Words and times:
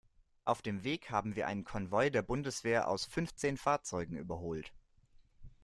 Auf 0.45 0.63
dem 0.63 0.83
Weg 0.83 1.11
haben 1.11 1.35
wir 1.35 1.45
einen 1.45 1.63
Konvoi 1.63 2.09
der 2.09 2.23
Bundeswehr 2.23 2.87
aus 2.87 3.05
fünfzehn 3.05 3.55
Fahrzeugen 3.55 4.17
überholt. 4.17 4.73